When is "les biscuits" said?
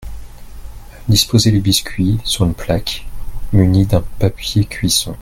1.51-2.17